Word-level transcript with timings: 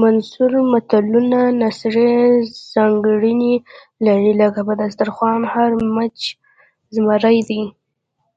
منثور 0.00 0.52
متلونه 0.72 1.40
نثري 1.62 2.12
ځانګړنې 2.72 3.54
لري 4.06 4.32
لکه 4.42 4.60
په 4.68 4.72
دسترخوان 4.82 5.40
هر 5.52 5.70
مچ 5.94 6.18
زمری 6.94 7.38
دی 7.48 7.62